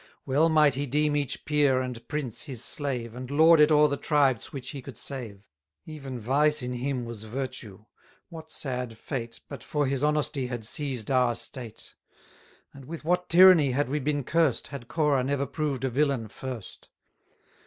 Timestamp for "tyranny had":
13.29-13.89